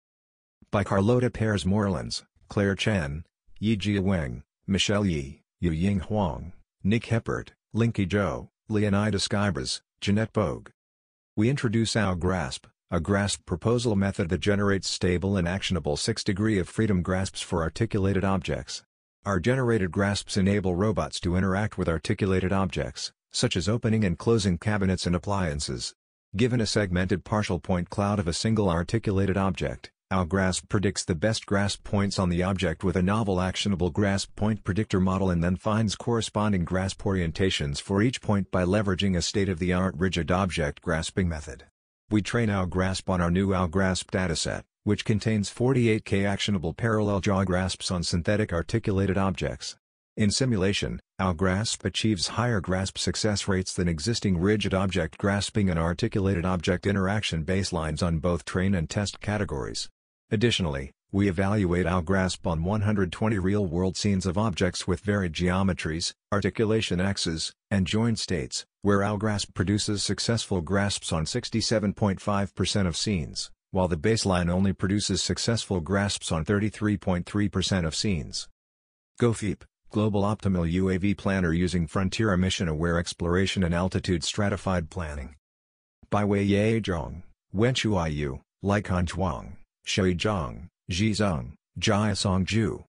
By 0.69 0.83
Carlota 0.83 1.29
Parés 1.29 1.65
Morlans, 1.65 2.23
Claire 2.49 2.75
Chen, 2.75 3.23
Yijia 3.61 4.01
Wang, 4.01 4.43
Michelle 4.67 5.05
Yi, 5.05 5.41
Yu 5.61 5.71
Ying 5.71 6.01
Huang, 6.01 6.51
Nick 6.83 7.05
Heppert, 7.05 7.49
Linqi 7.75 8.07
Zhou, 8.07 8.49
Leonidas 8.67 9.27
Guibas, 9.27 9.81
Jeannette 10.01 10.33
Bohg. 10.33 10.67
We 11.35 11.49
introduce 11.49 11.95
AO-Grasp, 11.95 12.67
a 12.91 12.99
grasp 12.99 13.45
proposal 13.45 13.95
method 13.95 14.29
that 14.29 14.39
generates 14.39 14.89
stable 14.89 15.37
and 15.37 15.47
actionable 15.47 15.97
6 15.97 16.23
degree 16.23 16.57
of 16.59 16.67
freedom 16.67 17.01
grasps 17.01 17.41
for 17.41 17.61
articulated 17.61 18.25
objects. 18.25 18.83
Our 19.27 19.41
generated 19.41 19.91
grasps 19.91 20.37
enable 20.37 20.73
robots 20.73 21.19
to 21.19 21.35
interact 21.35 21.77
with 21.77 21.89
articulated 21.89 22.53
objects, 22.53 23.11
such 23.29 23.57
as 23.57 23.67
opening 23.67 24.05
and 24.05 24.17
closing 24.17 24.57
cabinets 24.57 25.05
and 25.05 25.13
appliances. 25.13 25.93
Given 26.37 26.61
a 26.61 26.65
segmented 26.65 27.25
partial 27.25 27.59
point 27.59 27.89
cloud 27.89 28.19
of 28.19 28.29
a 28.29 28.31
single 28.31 28.69
articulated 28.69 29.35
object, 29.35 29.91
AO-Grasp 30.11 30.69
predicts 30.69 31.03
the 31.03 31.13
best 31.13 31.45
grasp 31.45 31.83
points 31.83 32.17
on 32.17 32.29
the 32.29 32.41
object 32.41 32.85
with 32.85 32.95
a 32.95 33.01
novel 33.01 33.41
actionable 33.41 33.89
grasp 33.89 34.33
point 34.37 34.63
predictor 34.63 35.01
model 35.01 35.29
and 35.29 35.43
then 35.43 35.57
finds 35.57 35.97
corresponding 35.97 36.63
grasp 36.63 37.01
orientations 37.01 37.81
for 37.81 38.01
each 38.01 38.21
point 38.21 38.49
by 38.49 38.63
leveraging 38.63 39.17
a 39.17 39.21
state-of-the-art 39.21 39.95
rigid 39.97 40.31
object 40.31 40.81
grasping 40.81 41.27
method. 41.27 41.65
We 42.09 42.21
train 42.21 42.49
AO-Grasp 42.49 43.09
on 43.09 43.19
our 43.19 43.29
new 43.29 43.53
AO-Grasp 43.53 44.09
dataset 44.09 44.63
which 44.87 45.03
contains 45.03 45.53
48K 45.53 46.25
actionable 46.25 46.73
parallel 46.73 47.19
jaw 47.19 47.43
grasps 47.43 47.91
on 47.91 48.03
synthetic 48.03 48.53
articulated 48.53 49.17
objects. 49.17 49.75
In 50.15 50.31
simulation, 50.31 51.01
AO-Grasp 51.19 51.83
achieves 51.83 52.29
higher 52.39 52.61
grasp 52.61 52.97
success 52.97 53.49
rates 53.49 53.73
than 53.73 53.89
existing 53.89 54.37
rigid 54.37 54.73
object 54.73 55.17
grasping 55.17 55.69
and 55.69 55.77
articulated 55.77 56.45
object 56.45 56.87
interaction 56.87 57.43
baselines 57.43 58.01
on 58.01 58.19
both 58.19 58.45
train 58.45 58.73
and 58.73 58.89
test 58.89 59.19
categories. 59.19 59.89
Additionally, 60.31 60.91
we 61.11 61.27
evaluate 61.27 61.85
AO-Grasp 61.85 62.47
on 62.47 62.63
120 62.63 63.39
real-world 63.39 63.97
scenes 63.97 64.25
of 64.25 64.37
objects 64.37 64.87
with 64.87 65.01
varied 65.01 65.33
geometries, 65.33 66.13
articulation 66.31 67.01
axes, 67.01 67.51
and 67.69 67.85
joint 67.85 68.19
states, 68.19 68.65
where 68.83 69.03
AO-Grasp 69.03 69.53
produces 69.53 70.01
successful 70.01 70.61
grasps 70.61 71.11
on 71.11 71.25
67.5% 71.25 72.87
of 72.87 72.95
scenes 72.95 73.51
while 73.71 73.87
the 73.87 73.97
baseline 73.97 74.49
only 74.49 74.73
produces 74.73 75.21
successful 75.21 75.79
grasps 75.79 76.31
on 76.31 76.45
33.3% 76.45 77.85
of 77.85 77.95
scenes. 77.95 78.47
GOFEEP, 79.19 79.63
Global 79.89 80.23
Optimal 80.23 80.71
UAV 80.71 81.17
Planner 81.17 81.53
using 81.53 81.87
Frontier 81.87 82.35
Mission 82.37 82.67
Aware 82.67 82.99
Exploration 82.99 83.63
and 83.63 83.73
Altitude 83.73 84.23
Stratified 84.23 84.89
Planning. 84.89 85.35
By 86.09 86.25
Wei 86.25 86.43
Ye 86.43 86.81
Zhong, 86.81 87.23
Wenchu 87.55 88.13
Yu, 88.13 88.41
Laikan 88.63 89.05
Zhuang, 89.07 89.53
Shui 89.85 90.15
Zhang, 90.15 90.67
Zhizeng, 90.91 91.53
Jiasong 91.79 92.45
Zhu. 92.45 92.83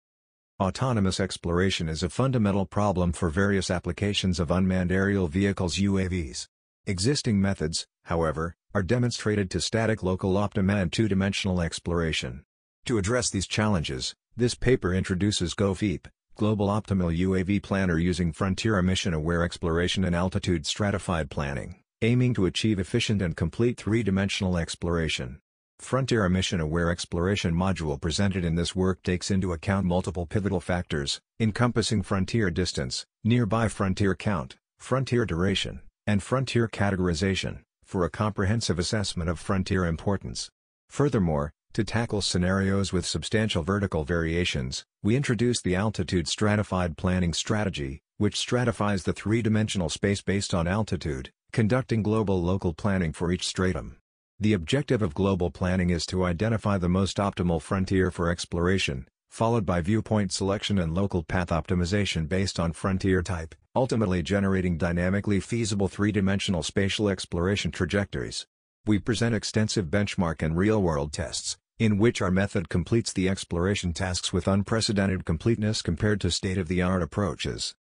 Autonomous 0.60 1.20
exploration 1.20 1.90
is 1.90 2.02
a 2.02 2.10
fundamental 2.10 2.66
problem 2.66 3.12
for 3.12 3.30
various 3.30 3.70
applications 3.70 4.40
of 4.40 4.52
unmanned 4.52 4.92
aerial 4.92 5.28
vehicles 5.28 5.78
UAVs. 5.78 6.48
Existing 6.86 7.42
methods, 7.42 7.86
however, 8.04 8.56
are 8.76 8.84
demonstrated 8.84 9.50
to 9.50 9.62
static 9.62 10.04
local 10.04 10.36
optima 10.36 10.76
and 10.76 10.92
two-dimensional 10.92 11.62
exploration. 11.62 12.44
To 12.84 12.98
address 12.98 13.30
these 13.30 13.48
challenges, 13.48 14.14
this 14.36 14.54
paper 14.54 14.94
introduces 14.94 15.56
GoFEP, 15.56 16.08
Global 16.36 16.68
Optimal 16.68 17.18
UAV 17.18 17.64
Planner 17.64 17.98
using 17.98 18.34
Frontier 18.34 18.78
emission-aware 18.78 19.44
Exploration 19.44 20.04
and 20.04 20.14
Altitude 20.14 20.66
Stratified 20.66 21.30
Planning, 21.30 21.80
aiming 22.02 22.34
to 22.34 22.48
achieve 22.48 22.78
efficient 22.78 23.22
and 23.22 23.38
complete 23.38 23.78
three-dimensional 23.78 24.58
exploration. 24.58 25.40
Frontier 25.80 26.26
emission-aware 26.26 26.92
Exploration 26.92 27.56
module 27.56 28.00
presented 28.00 28.44
in 28.44 28.56
this 28.56 28.76
work 28.76 29.02
takes 29.04 29.32
into 29.32 29.54
account 29.54 29.86
multiple 29.86 30.26
pivotal 30.26 30.60
factors, 30.60 31.22
encompassing 31.40 32.02
frontier 32.02 32.52
distance, 32.52 33.06
nearby 33.24 33.70
frontier 33.70 34.16
count, 34.16 34.58
frontier 34.80 35.26
duration, 35.26 35.80
and 36.06 36.22
frontier 36.22 36.68
categorization, 36.68 37.60
for 37.96 38.04
a 38.04 38.10
comprehensive 38.10 38.78
assessment 38.78 39.30
of 39.30 39.40
frontier 39.40 39.86
importance. 39.86 40.50
Furthermore, 40.90 41.54
to 41.72 41.86
tackle 41.86 42.22
scenarios 42.22 42.92
with 42.92 43.06
substantial 43.06 43.64
vertical 43.64 44.04
variations, 44.04 44.84
we 45.02 45.16
introduced 45.16 45.64
the 45.64 45.78
Altitude 45.78 46.28
Stratified 46.28 46.98
Planning 46.98 47.32
Strategy, 47.32 48.02
which 48.18 48.36
stratifies 48.36 49.04
the 49.04 49.14
three-dimensional 49.14 49.88
space 49.88 50.22
based 50.22 50.54
on 50.54 50.68
altitude, 50.68 51.32
conducting 51.54 52.04
global 52.04 52.44
local 52.44 52.74
planning 52.74 53.14
for 53.14 53.32
each 53.32 53.48
stratum. 53.48 53.96
The 54.42 54.52
objective 54.52 55.02
of 55.02 55.14
global 55.14 55.50
planning 55.50 55.90
is 55.90 56.06
to 56.08 56.26
identify 56.26 56.78
the 56.78 56.90
most 56.90 57.16
optimal 57.16 57.62
frontier 57.62 58.12
for 58.12 58.30
exploration, 58.30 59.08
followed 59.36 59.66
by 59.66 59.82
viewpoint 59.82 60.32
selection 60.32 60.80
and 60.80 60.94
local 60.94 61.22
path 61.22 61.50
optimization 61.50 62.26
based 62.26 62.58
on 62.58 62.72
frontier 62.72 63.22
type, 63.22 63.54
ultimately 63.76 64.24
generating 64.24 64.78
dynamically 64.78 65.42
feasible 65.42 65.90
three-dimensional 65.90 66.64
spatial 66.64 67.10
exploration 67.10 67.70
trajectories. 67.70 68.48
We 68.86 68.98
present 68.98 69.36
extensive 69.36 69.88
benchmark 69.88 70.42
and 70.42 70.56
real-world 70.56 71.12
tests, 71.12 71.58
in 71.78 71.98
which 71.98 72.22
our 72.22 72.32
method 72.32 72.70
completes 72.70 73.12
the 73.12 73.28
exploration 73.28 73.92
tasks 73.92 74.32
with 74.32 74.48
unprecedented 74.48 75.26
completeness 75.26 75.82
compared 75.82 76.22
to 76.22 76.32
state-of-the-art 76.32 77.04
approaches. 77.04 77.76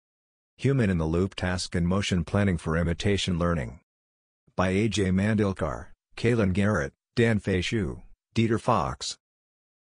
Human-in-the-Loop 0.58 1.36
Task 1.36 1.76
and 1.76 1.88
Motion 1.88 2.24
Planning 2.24 2.58
for 2.58 2.76
Imitation 2.78 3.38
Learning 3.38 3.80
By 4.56 4.70
A.J. 4.70 5.12
Mandlekar 5.12 5.90
Caelan 6.18 6.54
Garrett, 6.54 6.94
Dan 7.16 7.40
Xu, 7.40 8.02
Dieter 8.34 8.60
Fox. 8.60 9.20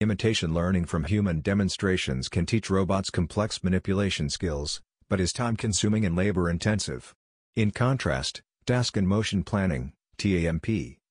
Imitation 0.03 0.53
learning 0.53 0.87
from 0.87 1.05
human 1.05 1.43
demonstrations 1.43 2.29
can 2.29 2.45
teach 2.45 2.69
robots 2.69 3.09
complex 3.09 3.63
manipulation 3.63 4.29
skills, 4.29 4.81
but 5.09 5.21
is 5.21 5.33
time-consuming 5.33 6.05
and 6.05 6.17
labor-intensive. 6.17 7.15
In 7.55 7.71
contrast, 7.71 8.43
task 8.67 8.97
and 8.97 9.07
motion 9.07 9.45
planning 9.45 9.93
TAMP, 10.19 10.67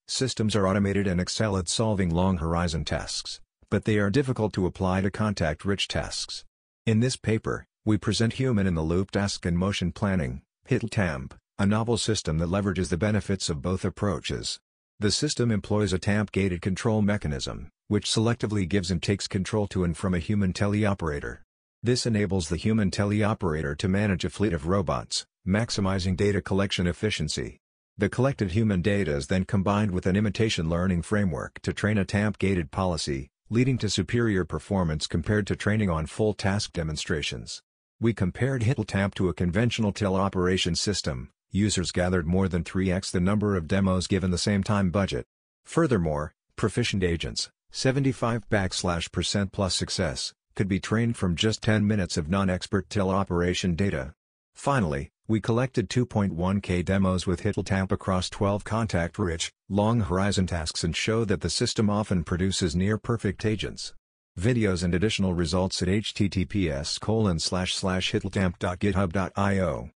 systems 0.06 0.54
are 0.54 0.68
automated 0.68 1.06
and 1.06 1.22
excel 1.22 1.56
at 1.56 1.70
solving 1.70 2.10
long-horizon 2.10 2.84
tasks, 2.84 3.40
but 3.70 3.86
they 3.86 3.96
are 3.96 4.10
difficult 4.10 4.52
to 4.52 4.66
apply 4.66 5.00
to 5.00 5.10
contact-rich 5.10 5.88
tasks. 5.88 6.44
In 6.84 7.00
this 7.00 7.16
paper, 7.16 7.64
we 7.86 7.96
present 7.96 8.34
human-in-the-loop 8.34 9.12
task 9.12 9.46
and 9.46 9.56
motion 9.56 9.90
planning, 9.92 10.42
HITL-TAMP, 10.68 11.32
a 11.58 11.64
novel 11.64 11.96
system 11.96 12.36
that 12.36 12.50
leverages 12.50 12.90
the 12.90 12.98
benefits 12.98 13.48
of 13.48 13.62
both 13.62 13.86
approaches. 13.86 14.60
The 15.00 15.10
system 15.10 15.50
employs 15.50 15.94
a 15.94 15.98
TAMP-gated 15.98 16.60
control 16.60 17.00
mechanism, 17.00 17.70
which 17.92 18.08
selectively 18.08 18.66
gives 18.66 18.90
and 18.90 19.02
takes 19.02 19.28
control 19.28 19.66
to 19.66 19.84
and 19.84 19.98
from 19.98 20.14
a 20.14 20.18
human 20.18 20.50
teleoperator. 20.50 21.40
This 21.82 22.06
enables 22.06 22.48
the 22.48 22.56
human 22.56 22.90
teleoperator 22.90 23.76
to 23.76 23.86
manage 23.86 24.24
a 24.24 24.30
fleet 24.30 24.54
of 24.54 24.66
robots, 24.66 25.26
maximizing 25.46 26.16
data 26.16 26.40
collection 26.40 26.86
efficiency. 26.86 27.58
The 27.98 28.08
collected 28.08 28.52
human 28.52 28.80
data 28.80 29.14
is 29.14 29.26
then 29.26 29.44
combined 29.44 29.90
with 29.90 30.06
an 30.06 30.16
imitation 30.16 30.70
learning 30.70 31.02
framework 31.02 31.60
to 31.60 31.74
train 31.74 31.98
a 31.98 32.06
TAMP-gated 32.06 32.70
policy, 32.70 33.28
leading 33.50 33.76
to 33.76 33.90
superior 33.90 34.46
performance 34.46 35.06
compared 35.06 35.46
to 35.48 35.54
training 35.54 35.90
on 35.90 36.06
full 36.06 36.32
task 36.32 36.72
demonstrations. 36.72 37.60
We 38.00 38.14
compared 38.14 38.62
HITL-TAMP 38.62 39.14
to 39.16 39.28
a 39.28 39.34
conventional 39.34 39.92
teleoperation 39.92 40.78
system, 40.78 41.28
users 41.50 41.92
gathered 41.92 42.26
more 42.26 42.48
than 42.48 42.64
3x 42.64 43.10
the 43.10 43.20
number 43.20 43.54
of 43.54 43.68
demos 43.68 44.06
given 44.06 44.30
the 44.30 44.38
same 44.38 44.62
time 44.62 44.88
budget. 44.88 45.26
Furthermore, 45.66 46.32
proficient 46.56 47.04
agents, 47.04 47.50
75 47.74 48.50
backslash 48.50 49.10
percent 49.10 49.50
plus 49.50 49.74
success, 49.74 50.34
could 50.54 50.68
be 50.68 50.78
trained 50.78 51.16
from 51.16 51.34
just 51.34 51.62
10 51.62 51.86
minutes 51.86 52.18
of 52.18 52.28
non-expert 52.28 52.86
teleoperation 52.90 53.74
data. 53.74 54.12
Finally, 54.54 55.08
we 55.26 55.40
collected 55.40 55.88
2.1k 55.88 56.84
demos 56.84 57.26
with 57.26 57.40
HITL-TAMP 57.42 57.90
across 57.90 58.28
12 58.28 58.62
contact-rich, 58.64 59.50
long-horizon 59.70 60.46
tasks 60.46 60.84
and 60.84 60.94
show 60.94 61.24
that 61.24 61.40
the 61.40 61.48
system 61.48 61.88
often 61.88 62.24
produces 62.24 62.76
near-perfect 62.76 63.46
agents. 63.46 63.94
Videos 64.38 64.84
and 64.84 64.94
additional 64.94 65.32
results 65.32 65.80
at 65.80 65.88
https 65.88 67.00
colon 67.00 67.38
hitltamp.github.io. 67.38 69.90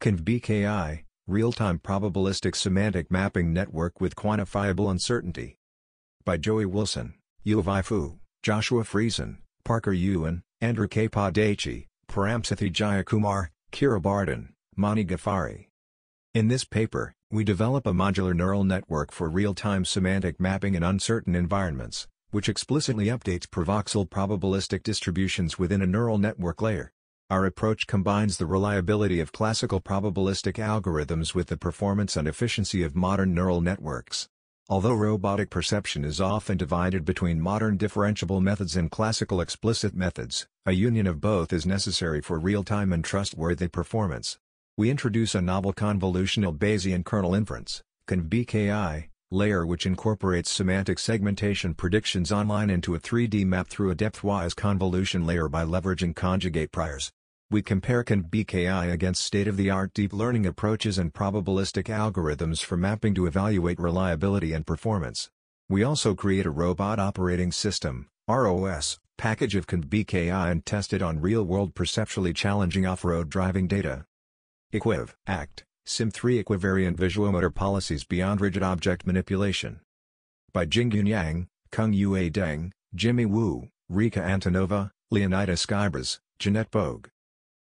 ConvBKI, 0.00 1.04
Real-Time 1.28 1.78
Probabilistic 1.78 2.56
Semantic 2.56 3.08
Mapping 3.08 3.52
Network 3.52 4.00
with 4.00 4.16
Quantifiable 4.16 4.90
Uncertainty. 4.90 5.58
By 6.26 6.38
Joey 6.38 6.64
Wilson, 6.64 7.12
Yuvai 7.44 7.84
Fu, 7.84 8.18
Joshua 8.42 8.82
Friesen, 8.82 9.40
Parker 9.62 9.92
Ewen, 9.92 10.42
Andrew 10.58 10.88
K. 10.88 11.06
Padachi, 11.06 11.84
Paramsothy 12.08 12.72
Jayakumar, 12.72 13.48
Kira 13.70 14.00
Barton, 14.00 14.54
Maani 14.74 15.06
Ghaffari. 15.06 15.66
In 16.32 16.48
this 16.48 16.64
paper, 16.64 17.12
we 17.30 17.44
develop 17.44 17.86
a 17.86 17.92
modular 17.92 18.34
neural 18.34 18.64
network 18.64 19.12
for 19.12 19.28
real-time 19.28 19.84
semantic 19.84 20.40
mapping 20.40 20.74
in 20.74 20.82
uncertain 20.82 21.34
environments, 21.34 22.08
which 22.30 22.48
explicitly 22.48 23.08
updates 23.08 23.50
per-voxel 23.50 24.08
probabilistic 24.08 24.82
distributions 24.82 25.58
within 25.58 25.82
a 25.82 25.86
neural 25.86 26.16
network 26.16 26.62
layer. 26.62 26.90
Our 27.28 27.44
approach 27.44 27.86
combines 27.86 28.38
the 28.38 28.46
reliability 28.46 29.20
of 29.20 29.32
classical 29.32 29.78
probabilistic 29.78 30.54
algorithms 30.54 31.34
with 31.34 31.48
the 31.48 31.58
performance 31.58 32.16
and 32.16 32.26
efficiency 32.26 32.82
of 32.82 32.96
modern 32.96 33.34
neural 33.34 33.60
networks. 33.60 34.30
Although 34.70 34.94
robotic 34.94 35.50
perception 35.50 36.06
is 36.06 36.22
often 36.22 36.56
divided 36.56 37.04
between 37.04 37.38
modern 37.38 37.76
differentiable 37.76 38.40
methods 38.40 38.76
and 38.76 38.90
classical 38.90 39.42
explicit 39.42 39.94
methods, 39.94 40.46
a 40.64 40.72
union 40.72 41.06
of 41.06 41.20
both 41.20 41.52
is 41.52 41.66
necessary 41.66 42.22
for 42.22 42.38
real-time 42.38 42.90
and 42.90 43.04
trustworthy 43.04 43.68
performance. 43.68 44.38
We 44.78 44.88
introduce 44.88 45.34
a 45.34 45.42
novel 45.42 45.74
convolutional 45.74 46.56
Bayesian 46.56 47.04
kernel 47.04 47.34
inference, 47.34 47.82
ConvBKI, 48.08 49.08
layer 49.30 49.66
which 49.66 49.84
incorporates 49.84 50.50
semantic 50.50 50.98
segmentation 50.98 51.74
predictions 51.74 52.32
online 52.32 52.70
into 52.70 52.94
a 52.94 53.00
3D 53.00 53.44
map 53.44 53.68
through 53.68 53.90
a 53.90 53.94
depthwise 53.94 54.56
convolution 54.56 55.26
layer 55.26 55.46
by 55.46 55.62
leveraging 55.62 56.16
conjugate 56.16 56.72
priors. 56.72 57.12
We 57.50 57.60
compare 57.62 58.02
ConvBKI 58.02 58.90
against 58.90 59.22
state-of-the-art 59.22 59.92
deep 59.92 60.12
learning 60.12 60.46
approaches 60.46 60.98
and 60.98 61.12
probabilistic 61.12 61.84
algorithms 61.84 62.62
for 62.62 62.76
mapping 62.76 63.14
to 63.14 63.26
evaluate 63.26 63.78
reliability 63.78 64.52
and 64.52 64.66
performance. 64.66 65.28
We 65.68 65.82
also 65.82 66.14
create 66.14 66.46
a 66.46 66.50
robot 66.50 66.98
operating 66.98 67.52
system, 67.52 68.08
ROS, 68.26 68.98
package 69.18 69.54
of 69.54 69.66
ConvBKI 69.66 70.50
and 70.50 70.64
test 70.64 70.92
it 70.92 71.02
on 71.02 71.20
real-world 71.20 71.74
perceptually 71.74 72.32
challenging 72.32 72.86
off-road 72.86 73.28
driving 73.28 73.68
data. 73.68 74.06
Equiv, 74.72 75.14
ACT, 75.26 75.64
SIM3 75.86 76.42
Equivariant 76.42 76.96
Visuomotor 76.96 77.54
Policies 77.54 78.04
Beyond 78.04 78.40
Rigid 78.40 78.62
Object 78.62 79.06
Manipulation. 79.06 79.80
By 80.52 80.64
Jingyun 80.64 81.06
Yang, 81.06 81.48
Kung 81.70 81.92
Yue 81.92 82.30
Deng, 82.30 82.72
Jimmy 82.94 83.26
Wu, 83.26 83.68
Rika 83.88 84.20
Antonova, 84.20 84.90
Leonidas 85.10 85.66
Guibas, 85.66 86.18
Jeannette 86.38 86.70
Bohg. 86.70 87.06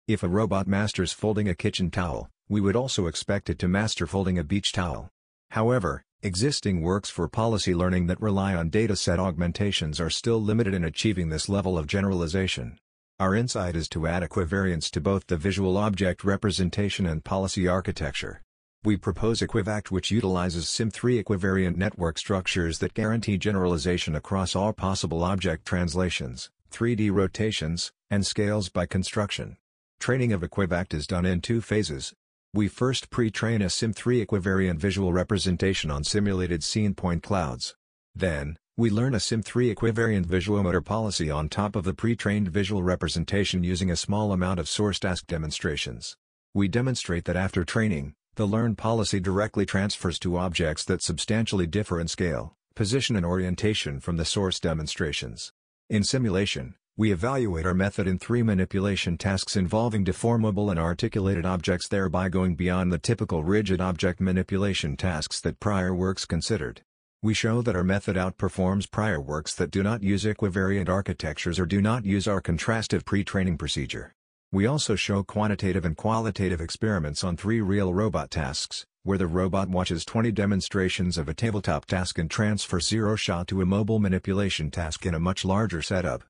If 0.07 0.23
a 0.23 0.29
robot 0.29 0.67
masters 0.67 1.11
folding 1.11 1.49
a 1.49 1.53
kitchen 1.53 1.91
towel, 1.91 2.29
we 2.47 2.61
would 2.61 2.77
also 2.77 3.07
expect 3.07 3.49
it 3.49 3.59
to 3.59 3.67
master 3.67 4.07
folding 4.07 4.39
a 4.39 4.43
beach 4.45 4.71
towel. 4.71 5.09
However, 5.51 6.01
existing 6.23 6.81
works 6.81 7.09
for 7.09 7.27
policy 7.27 7.75
learning 7.75 8.07
that 8.07 8.21
rely 8.21 8.55
on 8.55 8.71
dataset 8.71 9.19
augmentations 9.19 9.99
are 9.99 10.09
still 10.09 10.41
limited 10.41 10.73
in 10.73 10.85
achieving 10.85 11.27
this 11.27 11.49
level 11.49 11.77
of 11.77 11.87
generalization. 11.87 12.77
Our 13.19 13.35
insight 13.35 13.75
is 13.75 13.89
to 13.89 14.07
add 14.07 14.23
equivariance 14.23 14.89
to 14.91 15.01
both 15.01 15.27
the 15.27 15.35
visual 15.35 15.75
object 15.75 16.23
representation 16.23 17.05
and 17.05 17.21
policy 17.21 17.67
architecture. 17.67 18.41
We 18.85 18.95
propose 18.95 19.41
EquivACT 19.41 19.91
which 19.91 20.09
utilizes 20.09 20.67
SIM3 20.67 21.21
equivariant 21.21 21.75
network 21.75 22.17
structures 22.17 22.79
that 22.79 22.93
guarantee 22.93 23.37
generalization 23.37 24.15
across 24.15 24.55
all 24.55 24.71
possible 24.71 25.25
object 25.25 25.65
translations, 25.65 26.49
3D 26.71 27.11
rotations, 27.11 27.91
and 28.09 28.25
scales 28.25 28.69
by 28.69 28.85
construction. 28.85 29.57
Training 29.99 30.31
of 30.31 30.41
EquivACT 30.41 30.93
is 30.93 31.07
done 31.07 31.25
in 31.25 31.41
two 31.41 31.59
phases. 31.59 32.13
We 32.53 32.67
first 32.67 33.09
pre-train 33.09 33.61
a 33.61 33.65
Sim3 33.65 34.25
equivariant 34.25 34.77
visual 34.77 35.11
representation 35.11 35.91
on 35.91 36.03
simulated 36.03 36.63
scene 36.63 36.93
point 36.93 37.23
clouds. 37.23 37.75
Then, 38.15 38.57
we 38.77 38.89
learn 38.89 39.15
a 39.15 39.17
Sim3 39.17 39.73
equivariant 39.75 40.25
visuomotor 40.25 40.85
policy 40.85 41.29
on 41.29 41.49
top 41.49 41.75
of 41.75 41.83
the 41.83 41.93
pre-trained 41.93 42.47
visual 42.47 42.83
representation 42.83 43.63
using 43.63 43.91
a 43.91 43.97
small 43.97 44.31
amount 44.31 44.59
of 44.59 44.69
source 44.69 44.99
task 44.99 45.27
demonstrations. 45.27 46.15
We 46.53 46.67
demonstrate 46.67 47.25
that 47.25 47.35
after 47.35 47.65
training, 47.65 48.13
the 48.35 48.45
learned 48.45 48.77
policy 48.77 49.19
directly 49.19 49.65
transfers 49.65 50.19
to 50.19 50.37
objects 50.37 50.85
that 50.85 51.01
substantially 51.01 51.67
differ 51.67 51.99
in 51.99 52.07
scale, 52.07 52.53
position 52.75 53.15
and 53.15 53.25
orientation 53.25 53.99
from 53.99 54.15
the 54.17 54.25
source 54.25 54.59
demonstrations. 54.59 55.51
In 55.89 56.03
simulation, 56.03 56.75
we 56.99 57.11
evaluate 57.11 57.63
our 57.63 57.75
method 57.75 58.07
in 58.07 58.17
three 58.17 58.41
manipulation 58.41 59.19
tasks 59.19 59.55
involving 59.55 60.03
deformable 60.03 60.71
and 60.71 60.79
articulated 60.79 61.45
objects 61.45 61.87
thereby 61.87 62.27
going 62.27 62.55
beyond 62.55 62.91
the 62.91 62.97
typical 62.97 63.43
rigid 63.43 63.79
object 63.79 64.19
manipulation 64.19 64.97
tasks 64.97 65.39
that 65.39 65.59
prior 65.59 65.93
works 65.93 66.25
considered. 66.25 66.81
We 67.21 67.35
show 67.35 67.61
that 67.61 67.75
our 67.75 67.83
method 67.83 68.15
outperforms 68.15 68.89
prior 68.89 69.21
works 69.21 69.53
that 69.55 69.69
do 69.69 69.83
not 69.83 70.01
use 70.01 70.23
equivariant 70.23 70.89
architectures 70.89 71.59
or 71.59 71.67
do 71.67 71.83
not 71.83 72.03
use 72.03 72.27
our 72.27 72.41
contrastive 72.41 73.05
pre-training 73.05 73.59
procedure. 73.59 74.11
We 74.51 74.65
also 74.65 74.95
show 74.95 75.21
quantitative 75.21 75.85
and 75.85 75.95
qualitative 75.95 76.61
experiments 76.61 77.23
on 77.23 77.37
three 77.37 77.61
real 77.61 77.93
robot 77.93 78.31
tasks, 78.31 78.87
where 79.03 79.19
the 79.19 79.27
robot 79.27 79.69
watches 79.69 80.03
20 80.03 80.31
demonstrations 80.31 81.19
of 81.19 81.29
a 81.29 81.35
tabletop 81.35 81.85
task 81.85 82.17
and 82.17 82.31
transfers 82.31 82.87
zero 82.87 83.15
shot 83.15 83.47
to 83.49 83.61
a 83.61 83.67
mobile 83.67 83.99
manipulation 83.99 84.71
task 84.71 85.05
in 85.05 85.13
a 85.13 85.19
much 85.19 85.45
larger 85.45 85.83
setup. 85.83 86.23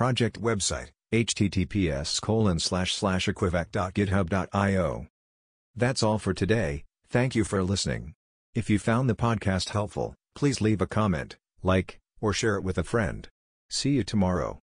Project 0.00 0.40
website, 0.40 0.88
https 1.12 2.20
equivac.github.io. 2.22 5.06
That's 5.76 6.02
all 6.02 6.18
for 6.18 6.32
today, 6.32 6.84
thank 7.10 7.34
you 7.34 7.44
for 7.44 7.62
listening. 7.62 8.14
If 8.54 8.70
you 8.70 8.78
found 8.78 9.10
the 9.10 9.14
podcast 9.14 9.68
helpful, 9.68 10.14
please 10.34 10.62
leave 10.62 10.80
a 10.80 10.86
comment, 10.86 11.36
like, 11.62 11.98
or 12.18 12.32
share 12.32 12.56
it 12.56 12.64
with 12.64 12.78
a 12.78 12.82
friend. 12.82 13.28
See 13.68 13.90
you 13.90 14.02
tomorrow. 14.02 14.58